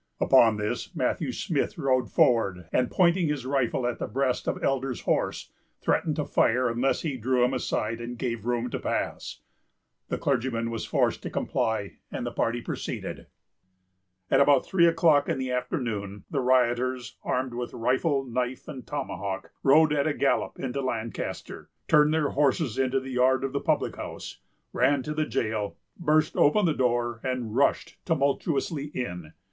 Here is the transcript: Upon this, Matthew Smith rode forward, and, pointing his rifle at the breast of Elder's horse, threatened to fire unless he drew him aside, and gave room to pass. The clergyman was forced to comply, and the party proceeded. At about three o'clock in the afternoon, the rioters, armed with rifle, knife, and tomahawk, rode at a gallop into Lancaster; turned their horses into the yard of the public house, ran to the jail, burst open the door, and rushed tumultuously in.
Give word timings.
Upon 0.19 0.57
this, 0.57 0.95
Matthew 0.95 1.31
Smith 1.31 1.77
rode 1.77 2.09
forward, 2.11 2.67
and, 2.73 2.89
pointing 2.89 3.27
his 3.27 3.45
rifle 3.45 3.85
at 3.85 3.99
the 3.99 4.07
breast 4.07 4.47
of 4.47 4.63
Elder's 4.63 5.01
horse, 5.01 5.51
threatened 5.79 6.15
to 6.15 6.25
fire 6.25 6.67
unless 6.67 7.03
he 7.03 7.17
drew 7.17 7.43
him 7.45 7.53
aside, 7.53 8.01
and 8.01 8.17
gave 8.17 8.43
room 8.47 8.71
to 8.71 8.79
pass. 8.79 9.41
The 10.09 10.17
clergyman 10.17 10.71
was 10.71 10.87
forced 10.87 11.21
to 11.21 11.29
comply, 11.29 11.97
and 12.11 12.25
the 12.25 12.31
party 12.31 12.61
proceeded. 12.63 13.27
At 14.31 14.39
about 14.41 14.65
three 14.65 14.87
o'clock 14.87 15.29
in 15.29 15.37
the 15.37 15.51
afternoon, 15.51 16.23
the 16.31 16.41
rioters, 16.41 17.17
armed 17.21 17.53
with 17.53 17.71
rifle, 17.71 18.23
knife, 18.25 18.67
and 18.67 18.87
tomahawk, 18.87 19.51
rode 19.61 19.93
at 19.93 20.07
a 20.07 20.15
gallop 20.15 20.57
into 20.59 20.81
Lancaster; 20.81 21.69
turned 21.87 22.11
their 22.11 22.29
horses 22.29 22.79
into 22.79 22.99
the 22.99 23.11
yard 23.11 23.43
of 23.43 23.53
the 23.53 23.61
public 23.61 23.97
house, 23.97 24.39
ran 24.73 25.03
to 25.03 25.13
the 25.13 25.27
jail, 25.27 25.77
burst 25.95 26.35
open 26.35 26.65
the 26.65 26.73
door, 26.73 27.19
and 27.23 27.55
rushed 27.55 27.97
tumultuously 28.03 28.85
in. 28.95 29.33